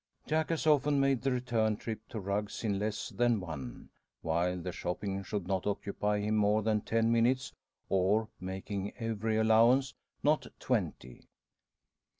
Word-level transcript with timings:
Jack 0.25 0.49
has 0.49 0.65
often 0.65 0.99
made 0.99 1.21
the 1.21 1.31
return 1.31 1.77
trip 1.77 2.01
to 2.09 2.19
Rugg's 2.19 2.63
in 2.63 2.79
less 2.79 3.09
than 3.09 3.39
one, 3.39 3.89
while 4.23 4.57
the 4.57 4.71
shopping 4.71 5.21
should 5.23 5.45
not 5.45 5.67
occupy 5.67 6.21
him 6.21 6.35
more 6.37 6.63
than 6.63 6.81
ten 6.81 7.11
minutes, 7.11 7.53
or, 7.87 8.27
making 8.39 8.93
every 8.97 9.37
allowance, 9.37 9.93
not 10.23 10.47
twenty. 10.59 11.27